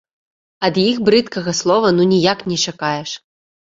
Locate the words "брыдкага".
1.11-1.55